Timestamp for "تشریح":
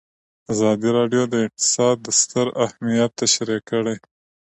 3.21-3.61